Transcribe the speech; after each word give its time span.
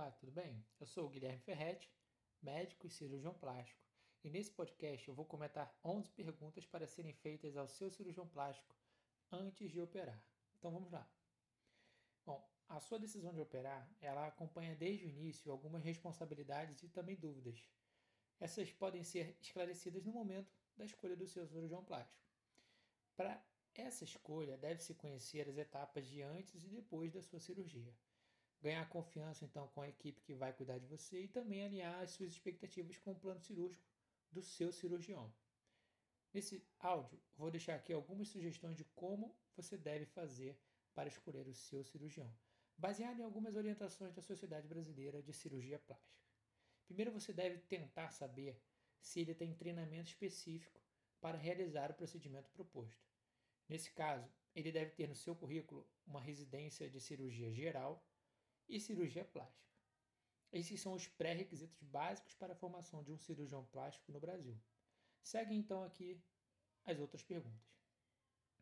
Olá, 0.00 0.10
tudo 0.12 0.32
bem? 0.32 0.64
Eu 0.80 0.86
sou 0.86 1.04
o 1.04 1.10
Guilherme 1.10 1.40
Ferretti, 1.40 1.92
médico 2.40 2.86
e 2.86 2.90
cirurgião 2.90 3.34
plástico, 3.34 3.78
e 4.24 4.30
nesse 4.30 4.50
podcast 4.50 5.06
eu 5.06 5.14
vou 5.14 5.26
comentar 5.26 5.78
11 5.84 6.08
perguntas 6.12 6.64
para 6.64 6.86
serem 6.86 7.12
feitas 7.12 7.54
ao 7.54 7.68
seu 7.68 7.90
cirurgião 7.90 8.26
plástico 8.26 8.74
antes 9.30 9.70
de 9.70 9.78
operar. 9.78 10.18
Então 10.58 10.72
vamos 10.72 10.90
lá. 10.90 11.06
Bom, 12.24 12.50
a 12.66 12.80
sua 12.80 12.98
decisão 12.98 13.34
de 13.34 13.42
operar, 13.42 13.86
ela 14.00 14.26
acompanha 14.26 14.74
desde 14.74 15.04
o 15.04 15.10
início 15.10 15.52
algumas 15.52 15.84
responsabilidades 15.84 16.82
e 16.82 16.88
também 16.88 17.16
dúvidas. 17.16 17.62
Essas 18.40 18.72
podem 18.72 19.04
ser 19.04 19.36
esclarecidas 19.38 20.02
no 20.02 20.12
momento 20.12 20.50
da 20.78 20.86
escolha 20.86 21.14
do 21.14 21.28
seu 21.28 21.46
cirurgião 21.46 21.84
plástico. 21.84 22.24
Para 23.14 23.46
essa 23.74 24.02
escolha, 24.02 24.56
deve-se 24.56 24.94
conhecer 24.94 25.46
as 25.46 25.58
etapas 25.58 26.06
de 26.06 26.22
antes 26.22 26.64
e 26.64 26.68
depois 26.70 27.12
da 27.12 27.20
sua 27.20 27.38
cirurgia. 27.38 27.94
Ganhar 28.60 28.88
confiança 28.88 29.44
então 29.44 29.68
com 29.68 29.80
a 29.80 29.88
equipe 29.88 30.20
que 30.20 30.34
vai 30.34 30.52
cuidar 30.52 30.78
de 30.78 30.86
você 30.86 31.22
e 31.22 31.28
também 31.28 31.64
alinhar 31.64 32.00
as 32.02 32.10
suas 32.10 32.32
expectativas 32.32 32.98
com 32.98 33.12
o 33.12 33.18
plano 33.18 33.40
cirúrgico 33.40 33.86
do 34.30 34.42
seu 34.42 34.70
cirurgião. 34.70 35.32
Nesse 36.32 36.64
áudio, 36.78 37.20
vou 37.36 37.50
deixar 37.50 37.74
aqui 37.74 37.92
algumas 37.92 38.28
sugestões 38.28 38.76
de 38.76 38.84
como 38.84 39.34
você 39.56 39.76
deve 39.76 40.04
fazer 40.06 40.60
para 40.94 41.08
escolher 41.08 41.48
o 41.48 41.54
seu 41.54 41.82
cirurgião, 41.82 42.32
baseado 42.76 43.20
em 43.20 43.24
algumas 43.24 43.56
orientações 43.56 44.14
da 44.14 44.22
Sociedade 44.22 44.68
Brasileira 44.68 45.22
de 45.22 45.32
Cirurgia 45.32 45.78
Plástica. 45.78 46.20
Primeiro, 46.86 47.12
você 47.12 47.32
deve 47.32 47.58
tentar 47.60 48.10
saber 48.10 48.60
se 49.00 49.20
ele 49.20 49.34
tem 49.34 49.54
treinamento 49.54 50.10
específico 50.10 50.80
para 51.20 51.38
realizar 51.38 51.90
o 51.90 51.94
procedimento 51.94 52.50
proposto. 52.50 53.08
Nesse 53.68 53.90
caso, 53.92 54.30
ele 54.54 54.72
deve 54.72 54.90
ter 54.90 55.08
no 55.08 55.14
seu 55.14 55.34
currículo 55.34 55.88
uma 56.06 56.20
residência 56.20 56.90
de 56.90 57.00
cirurgia 57.00 57.52
geral 57.52 58.04
e 58.70 58.78
cirurgia 58.78 59.24
plástica. 59.24 59.68
Esses 60.52 60.80
são 60.80 60.94
os 60.94 61.06
pré-requisitos 61.06 61.82
básicos 61.82 62.34
para 62.34 62.52
a 62.52 62.56
formação 62.56 63.02
de 63.02 63.12
um 63.12 63.18
cirurgião 63.18 63.64
plástico 63.66 64.10
no 64.12 64.20
Brasil. 64.20 64.56
Seguem 65.22 65.58
então 65.58 65.82
aqui 65.84 66.20
as 66.84 66.98
outras 66.98 67.22
perguntas. 67.22 67.68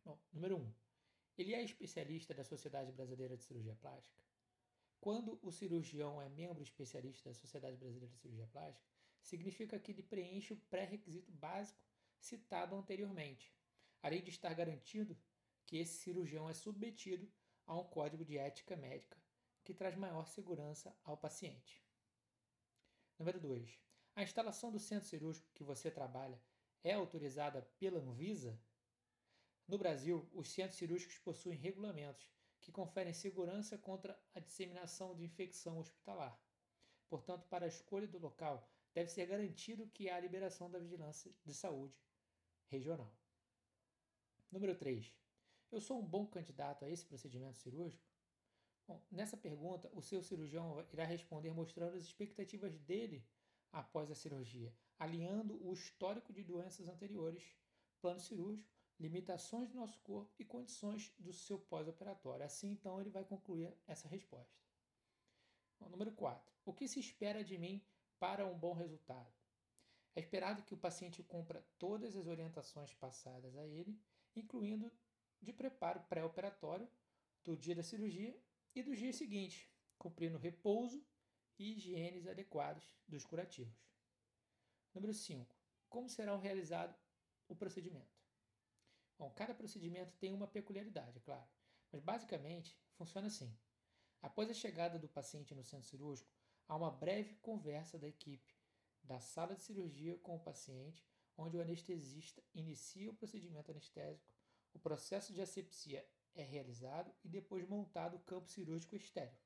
Bom, 0.04 0.18
número 0.32 0.56
1. 0.56 0.60
Um, 0.60 0.74
ele 1.36 1.54
é 1.54 1.62
especialista 1.62 2.34
da 2.34 2.42
Sociedade 2.42 2.90
Brasileira 2.92 3.36
de 3.36 3.44
Cirurgia 3.44 3.76
Plástica? 3.76 4.22
Quando 5.00 5.38
o 5.42 5.52
cirurgião 5.52 6.20
é 6.20 6.28
membro 6.28 6.62
especialista 6.62 7.28
da 7.28 7.34
Sociedade 7.34 7.76
Brasileira 7.76 8.08
de 8.08 8.18
Cirurgia 8.18 8.48
Plástica, 8.48 8.88
significa 9.22 9.78
que 9.78 9.92
ele 9.92 10.02
preenche 10.02 10.52
o 10.52 10.60
pré-requisito 10.68 11.30
básico 11.30 11.80
citado 12.18 12.74
anteriormente, 12.74 13.54
além 14.02 14.22
de 14.22 14.30
estar 14.30 14.52
garantido 14.54 15.16
que 15.64 15.76
esse 15.76 15.98
cirurgião 15.98 16.48
é 16.48 16.54
submetido 16.54 17.30
a 17.66 17.78
um 17.78 17.84
código 17.84 18.24
de 18.24 18.36
ética 18.36 18.74
médica 18.74 19.16
que 19.68 19.74
traz 19.74 19.94
maior 19.94 20.26
segurança 20.26 20.98
ao 21.04 21.14
paciente. 21.14 21.84
Número 23.18 23.38
2. 23.38 23.78
A 24.16 24.22
instalação 24.22 24.72
do 24.72 24.78
centro 24.78 25.06
cirúrgico 25.06 25.52
que 25.52 25.62
você 25.62 25.90
trabalha 25.90 26.42
é 26.82 26.94
autorizada 26.94 27.60
pela 27.78 28.00
Anvisa? 28.00 28.58
No 29.66 29.76
Brasil, 29.76 30.26
os 30.32 30.48
centros 30.48 30.78
cirúrgicos 30.78 31.18
possuem 31.18 31.58
regulamentos 31.58 32.32
que 32.62 32.72
conferem 32.72 33.12
segurança 33.12 33.76
contra 33.76 34.18
a 34.34 34.40
disseminação 34.40 35.14
de 35.14 35.22
infecção 35.22 35.78
hospitalar. 35.78 36.42
Portanto, 37.06 37.46
para 37.48 37.66
a 37.66 37.68
escolha 37.68 38.08
do 38.08 38.18
local, 38.18 38.66
deve 38.94 39.10
ser 39.10 39.26
garantido 39.26 39.86
que 39.90 40.08
há 40.08 40.16
a 40.16 40.20
liberação 40.20 40.70
da 40.70 40.78
vigilância 40.78 41.30
de 41.44 41.52
saúde 41.52 41.94
regional. 42.68 43.14
Número 44.50 44.74
3. 44.74 45.14
Eu 45.70 45.78
sou 45.78 46.00
um 46.00 46.06
bom 46.06 46.26
candidato 46.26 46.86
a 46.86 46.88
esse 46.88 47.04
procedimento 47.04 47.58
cirúrgico? 47.58 48.08
Bom, 48.88 48.98
nessa 49.10 49.36
pergunta, 49.36 49.90
o 49.92 50.00
seu 50.00 50.22
cirurgião 50.22 50.82
irá 50.90 51.04
responder 51.04 51.52
mostrando 51.52 51.94
as 51.94 52.04
expectativas 52.04 52.78
dele 52.78 53.22
após 53.70 54.10
a 54.10 54.14
cirurgia, 54.14 54.74
alinhando 54.98 55.62
o 55.62 55.74
histórico 55.74 56.32
de 56.32 56.42
doenças 56.42 56.88
anteriores, 56.88 57.44
plano 58.00 58.18
cirúrgico, 58.18 58.66
limitações 58.98 59.68
do 59.68 59.76
nosso 59.76 60.00
corpo 60.00 60.34
e 60.38 60.44
condições 60.44 61.12
do 61.18 61.34
seu 61.34 61.58
pós-operatório. 61.58 62.46
Assim, 62.46 62.70
então, 62.70 62.98
ele 62.98 63.10
vai 63.10 63.26
concluir 63.26 63.76
essa 63.86 64.08
resposta. 64.08 64.56
Bom, 65.78 65.90
número 65.90 66.10
4. 66.12 66.50
O 66.64 66.72
que 66.72 66.88
se 66.88 66.98
espera 66.98 67.44
de 67.44 67.58
mim 67.58 67.84
para 68.18 68.46
um 68.46 68.58
bom 68.58 68.72
resultado? 68.72 69.30
É 70.16 70.20
esperado 70.20 70.62
que 70.62 70.72
o 70.72 70.78
paciente 70.78 71.22
cumpra 71.22 71.62
todas 71.78 72.16
as 72.16 72.26
orientações 72.26 72.94
passadas 72.94 73.54
a 73.54 73.66
ele, 73.66 74.00
incluindo 74.34 74.90
de 75.42 75.52
preparo 75.52 76.00
pré-operatório, 76.08 76.88
do 77.44 77.56
dia 77.56 77.74
da 77.74 77.82
cirurgia 77.82 78.36
e 78.74 78.82
dos 78.82 78.98
dias 78.98 79.16
seguintes, 79.16 79.68
cumprindo 79.98 80.38
repouso 80.38 81.04
e 81.58 81.72
higienes 81.72 82.26
adequados 82.26 82.84
dos 83.06 83.24
curativos. 83.24 83.76
Número 84.94 85.12
5. 85.12 85.56
Como 85.88 86.08
será 86.08 86.36
realizado 86.36 86.96
o 87.48 87.56
procedimento? 87.56 88.16
Bom, 89.18 89.30
cada 89.30 89.54
procedimento 89.54 90.16
tem 90.18 90.32
uma 90.32 90.46
peculiaridade, 90.46 91.18
é 91.18 91.20
claro, 91.20 91.48
mas 91.90 92.00
basicamente 92.00 92.78
funciona 92.94 93.26
assim. 93.26 93.52
Após 94.22 94.48
a 94.50 94.54
chegada 94.54 94.98
do 94.98 95.08
paciente 95.08 95.54
no 95.54 95.64
centro 95.64 95.88
cirúrgico, 95.88 96.30
há 96.66 96.76
uma 96.76 96.90
breve 96.90 97.34
conversa 97.36 97.98
da 97.98 98.06
equipe 98.06 98.58
da 99.02 99.18
sala 99.20 99.54
de 99.54 99.62
cirurgia 99.62 100.18
com 100.18 100.36
o 100.36 100.40
paciente, 100.40 101.02
onde 101.36 101.56
o 101.56 101.60
anestesista 101.60 102.42
inicia 102.54 103.10
o 103.10 103.14
procedimento 103.14 103.70
anestésico, 103.70 104.34
o 104.74 104.78
processo 104.78 105.32
de 105.32 105.40
asepsia 105.40 106.06
é 106.40 106.44
realizado 106.44 107.12
e 107.24 107.28
depois 107.28 107.68
montado 107.68 108.16
o 108.16 108.20
campo 108.20 108.48
cirúrgico 108.48 108.96
estéreo. 108.96 109.38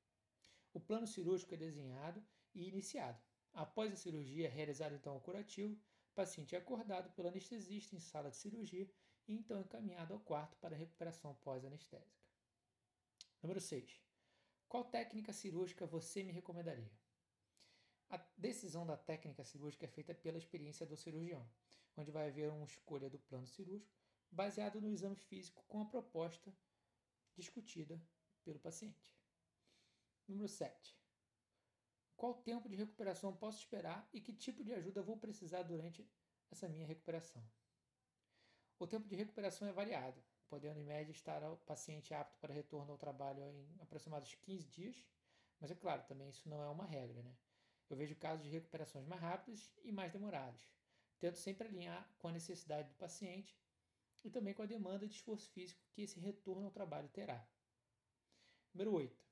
O 0.73 0.81
plano 0.81 1.07
cirúrgico 1.07 1.55
é 1.55 1.57
desenhado 1.57 2.23
e 2.55 2.69
iniciado. 2.69 3.21
Após 3.53 3.93
a 3.93 3.97
cirurgia, 3.97 4.47
é 4.47 4.51
realizado 4.51 4.95
então 4.95 5.17
o 5.17 5.21
curativo, 5.21 5.75
o 5.75 6.15
paciente 6.15 6.55
é 6.55 6.59
acordado 6.59 7.11
pelo 7.13 7.29
anestesista 7.29 7.95
em 7.95 8.01
sala 8.01 8.31
de 8.31 8.37
cirurgia 8.37 8.91
e 9.27 9.35
então 9.35 9.61
encaminhado 9.61 10.15
ao 10.15 10.21
quarto 10.21 10.57
para 10.59 10.77
recuperação 10.77 11.35
pós-anestésica. 11.37 12.23
Número 13.43 13.61
6. 13.61 14.01
Qual 14.69 14.85
técnica 14.85 15.33
cirúrgica 15.33 15.87
você 15.87 16.23
me 16.23 16.33
recomendaria? 16.33 16.91
A 18.09 18.19
decisão 18.37 18.87
da 18.87 18.97
técnica 18.97 19.45
cirúrgica 19.45 19.87
é 19.87 19.89
feita 19.89 20.15
pela 20.15 20.39
experiência 20.39 20.87
do 20.87 20.97
cirurgião, 20.97 21.47
onde 21.97 22.11
vai 22.11 22.29
haver 22.29 22.51
uma 22.51 22.67
escolha 22.67 23.09
do 23.09 23.19
plano 23.19 23.47
cirúrgico 23.47 24.03
baseado 24.31 24.81
no 24.81 24.89
exame 24.89 25.17
físico 25.17 25.63
com 25.69 25.81
a 25.81 25.85
proposta 25.85 26.55
discutida 27.35 28.01
pelo 28.45 28.59
paciente. 28.59 29.17
Número 30.27 30.49
7. 30.49 30.99
Qual 32.17 32.35
tempo 32.35 32.69
de 32.69 32.77
recuperação 32.77 33.37
posso 33.37 33.59
esperar 33.59 34.09
e 34.13 34.21
que 34.21 34.33
tipo 34.33 34.63
de 34.63 34.73
ajuda 34.73 35.03
vou 35.03 35.17
precisar 35.17 35.63
durante 35.63 36.09
essa 36.51 36.69
minha 36.69 36.87
recuperação? 36.87 37.43
O 38.79 38.87
tempo 38.87 39.09
de 39.09 39.17
recuperação 39.17 39.67
é 39.69 39.73
variado, 39.73 40.23
podendo 40.49 40.79
em 40.79 40.85
média 40.85 41.13
estar 41.13 41.43
o 41.45 41.57
paciente 41.57 42.13
apto 42.15 42.39
para 42.39 42.55
retorno 42.55 42.93
ao 42.93 42.99
trabalho 42.99 43.43
em 43.43 43.77
aproximadamente 43.81 44.37
15 44.39 44.69
dias, 44.69 45.07
mas 45.61 45.71
é 45.71 45.75
claro, 45.75 46.03
também 46.05 46.29
isso 46.29 46.49
não 46.49 46.63
é 46.63 46.69
uma 46.69 46.85
regra, 46.85 47.23
né? 47.23 47.37
Eu 47.89 47.97
vejo 47.97 48.17
casos 48.17 48.45
de 48.45 48.51
recuperações 48.51 49.07
mais 49.07 49.21
rápidas 49.21 49.71
e 49.83 49.93
mais 49.93 50.13
demoradas. 50.13 50.69
Tento 51.19 51.39
sempre 51.39 51.69
alinhar 51.69 52.09
com 52.19 52.29
a 52.29 52.33
necessidade 52.33 52.89
do 52.89 52.95
paciente 52.97 53.57
e 54.25 54.31
também 54.31 54.55
com 54.55 54.63
a 54.63 54.67
demanda 54.67 55.07
de 55.07 55.15
esforço 55.15 55.51
físico 55.51 55.83
que 55.93 56.03
esse 56.03 56.21
retorno 56.21 56.67
ao 56.67 56.71
trabalho 56.71 57.09
terá. 57.09 57.47
Número 58.73 58.93
8. 58.95 59.25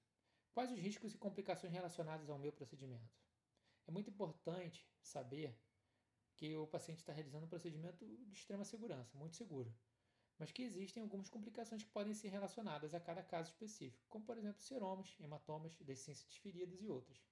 Quais 0.53 0.71
os 0.71 0.78
riscos 0.78 1.15
e 1.15 1.19
complicações 1.19 1.73
relacionadas 1.73 2.28
ao 2.28 2.39
meu 2.39 2.53
procedimento? 2.53 3.19
É 3.87 3.91
muito 3.91 4.11
importante 4.11 4.87
saber 5.01 5.56
que 6.34 6.56
o 6.56 6.67
paciente 6.67 6.99
está 6.99 7.12
realizando 7.12 7.47
um 7.47 7.49
procedimento 7.49 8.05
de 8.06 8.33
extrema 8.33 8.65
segurança, 8.65 9.17
muito 9.17 9.37
seguro, 9.37 9.75
mas 10.39 10.51
que 10.51 10.62
existem 10.62 11.03
algumas 11.03 11.28
complicações 11.28 11.83
que 11.83 11.91
podem 11.91 12.15
ser 12.15 12.28
relacionadas 12.28 12.95
a 12.95 13.01
cada 13.01 13.22
caso 13.22 13.51
específico, 13.51 14.05
como 14.09 14.25
por 14.25 14.39
exemplo 14.39 14.61
seromas, 14.61 15.17
hematomas, 15.21 15.77
deficiências 15.77 16.33
de 16.33 16.41
feridas 16.41 16.81
e 16.81 16.89
outras. 16.89 17.22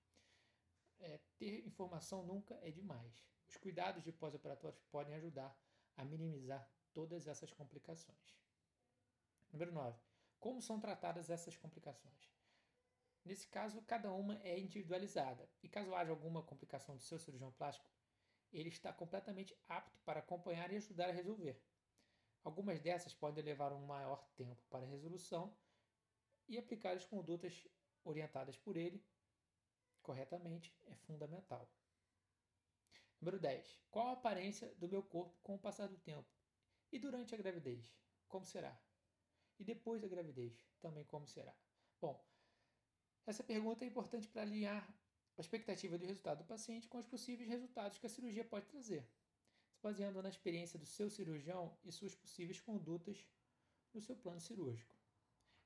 É, 1.01 1.19
ter 1.39 1.67
informação 1.67 2.27
nunca 2.27 2.55
é 2.63 2.71
demais. 2.71 3.25
Os 3.47 3.57
cuidados 3.57 4.05
de 4.05 4.13
pós-operatórios 4.13 4.83
podem 4.91 5.15
ajudar 5.15 5.57
a 5.97 6.05
minimizar 6.05 6.71
todas 6.93 7.27
essas 7.27 7.53
complicações. 7.53 8.37
Número 9.51 9.73
9. 9.73 9.99
Como 10.39 10.63
são 10.63 10.79
tratadas 10.79 11.31
essas 11.31 11.57
complicações? 11.57 12.31
Nesse 13.25 13.47
caso, 13.49 13.83
cada 13.83 14.13
uma 14.13 14.41
é 14.43 14.59
individualizada, 14.59 15.49
e 15.63 15.69
caso 15.69 15.95
haja 15.95 16.11
alguma 16.11 16.43
complicação 16.43 16.97
do 16.97 17.03
seu 17.03 17.19
cirurgião 17.19 17.53
plástico, 17.53 17.91
ele 18.53 18.69
está 18.69 18.93
completamente 18.93 19.57
apto 19.69 19.99
para 20.01 20.21
acompanhar 20.21 20.73
e 20.73 20.77
ajudar 20.77 21.11
a 21.11 21.13
resolver. 21.13 21.61
Algumas 22.43 22.81
dessas 22.81 23.13
podem 23.13 23.45
levar 23.45 23.73
um 23.73 23.85
maior 23.85 24.25
tempo 24.37 24.63
para 24.71 24.87
resolução 24.87 25.55
e 26.49 26.57
aplicar 26.57 26.97
as 26.97 27.05
condutas 27.05 27.67
orientadas 28.05 28.57
por 28.57 28.77
ele 28.77 29.05
corretamente 30.09 30.75
é 30.87 30.95
fundamental. 30.95 31.71
Número 33.21 33.39
10. 33.39 33.79
Qual 33.91 34.09
a 34.09 34.13
aparência 34.13 34.75
do 34.77 34.89
meu 34.89 35.03
corpo 35.03 35.39
com 35.43 35.57
o 35.57 35.59
passar 35.59 35.87
do 35.87 35.99
tempo? 35.99 36.38
E 36.91 36.99
durante 36.99 37.35
a 37.35 37.39
gravidez, 37.39 37.95
como 38.29 38.47
será? 38.47 38.79
E 39.59 39.65
depois 39.65 40.01
da 40.01 40.09
gravidez, 40.09 40.55
também 40.81 41.05
como 41.05 41.27
será? 41.27 41.55
Bom, 42.01 42.25
essa 43.27 43.45
pergunta 43.45 43.85
é 43.85 43.89
importante 43.89 44.27
para 44.29 44.43
alinhar 44.43 44.89
a 45.37 45.41
expectativa 45.41 45.99
de 45.99 46.07
resultado 46.07 46.39
do 46.39 46.45
paciente 46.45 46.89
com 46.89 46.99
os 46.99 47.07
possíveis 47.07 47.49
resultados 47.49 47.99
que 47.99 48.07
a 48.07 48.09
cirurgia 48.09 48.45
pode 48.45 48.67
trazer, 48.67 49.07
se 49.71 49.81
baseando 49.83 50.23
na 50.23 50.29
experiência 50.31 50.79
do 50.79 50.87
seu 50.87 51.11
cirurgião 51.11 51.77
e 51.85 51.93
suas 51.93 52.15
possíveis 52.15 52.61
condutas 52.61 53.27
no 53.93 54.01
seu 54.01 54.17
plano 54.17 54.41
cirúrgico. 54.41 54.97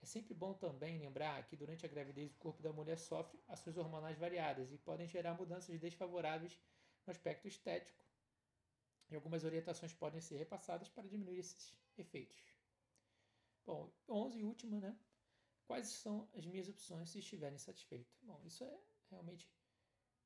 É 0.03 0.07
sempre 0.07 0.35
bom 0.35 0.53
também 0.55 0.99
lembrar 0.99 1.47
que 1.47 1.57
durante 1.57 1.87
a 1.87 1.89
gravidez 1.89 2.33
o 2.33 2.39
corpo 2.39 2.61
da 2.61 2.73
mulher 2.73 2.99
sofre 2.99 3.39
ações 3.47 3.77
hormonais 3.77 4.19
variadas 4.19 4.73
e 4.73 4.79
podem 4.79 5.07
gerar 5.07 5.35
mudanças 5.35 5.79
desfavoráveis 5.79 6.59
no 7.07 7.13
aspecto 7.13 7.47
estético. 7.47 8.05
E 9.13 9.15
algumas 9.15 9.45
orientações 9.45 9.93
podem 9.93 10.23
ser 10.23 10.39
repassadas 10.39 10.89
para 10.89 11.03
diminuir 11.03 11.41
esses 11.41 11.77
efeitos. 11.99 12.43
Bom, 13.67 13.93
11 14.09 14.39
e 14.39 14.45
última, 14.45 14.81
né? 14.81 14.99
Quais 15.67 15.89
são 15.89 16.27
as 16.33 16.47
minhas 16.47 16.67
opções 16.67 17.11
se 17.11 17.19
estiverem 17.19 17.59
satisfeitos? 17.59 18.17
Bom, 18.23 18.41
isso 18.43 18.65
é 18.65 18.81
realmente 19.11 19.53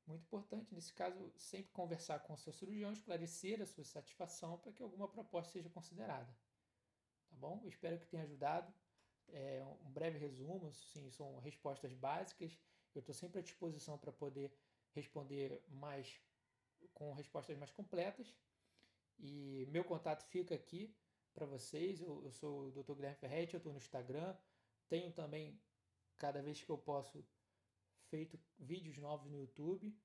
muito 0.05 0.23
importante. 0.23 0.73
Nesse 0.73 0.93
caso, 0.93 1.33
sempre 1.35 1.69
conversar 1.73 2.19
com 2.19 2.33
o 2.33 2.37
seu 2.37 2.53
cirurgião, 2.53 2.93
esclarecer 2.93 3.61
a 3.61 3.65
sua 3.65 3.83
satisfação 3.83 4.57
para 4.57 4.71
que 4.71 4.81
alguma 4.81 5.09
proposta 5.09 5.51
seja 5.51 5.69
considerada. 5.69 6.33
Tá 7.29 7.35
bom? 7.35 7.59
Eu 7.63 7.69
espero 7.69 7.99
que 7.99 8.07
tenha 8.07 8.23
ajudado. 8.23 8.73
É 9.27 9.65
um 9.65 9.91
breve 9.91 10.17
resumo, 10.17 10.73
sim, 10.73 11.11
são 11.11 11.37
respostas 11.39 11.93
básicas. 11.93 12.57
Eu 12.95 13.01
estou 13.01 13.13
sempre 13.13 13.39
à 13.39 13.43
disposição 13.43 13.97
para 13.97 14.13
poder 14.13 14.57
responder 14.93 15.61
mais 15.67 16.21
com 16.93 17.11
respostas 17.13 17.57
mais 17.57 17.69
completas. 17.69 18.33
E 19.19 19.65
meu 19.69 19.83
contato 19.83 20.23
fica 20.25 20.55
aqui 20.55 20.95
para 21.33 21.45
vocês. 21.45 22.01
Eu, 22.01 22.23
eu, 22.23 22.31
sou 22.31 22.67
o 22.67 22.71
Dr. 22.71 22.93
Guilherme 22.93 23.17
Ferretti, 23.17 23.53
eu 23.53 23.57
estou 23.57 23.71
no 23.71 23.79
Instagram. 23.79 24.35
Tenho 24.87 25.11
também, 25.11 25.59
cada 26.17 26.41
vez 26.41 26.61
que 26.61 26.69
eu 26.69 26.77
posso, 26.77 27.25
feito 28.09 28.39
vídeos 28.57 28.97
novos 28.97 29.29
no 29.29 29.37
YouTube. 29.37 29.95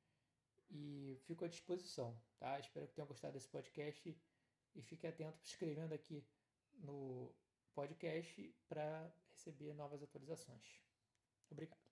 E 0.70 1.18
fico 1.26 1.44
à 1.44 1.48
disposição, 1.48 2.18
tá? 2.38 2.58
Espero 2.58 2.86
que 2.86 2.94
tenham 2.94 3.06
gostado 3.06 3.34
desse 3.34 3.48
podcast 3.48 4.18
e 4.74 4.82
fique 4.82 5.06
atento 5.06 5.38
se 5.38 5.48
inscrevendo 5.48 5.92
aqui 5.92 6.26
no 6.72 7.34
podcast 7.74 8.54
para 8.68 9.14
receber 9.28 9.74
novas 9.74 10.02
atualizações. 10.02 10.82
Obrigado. 11.50 11.91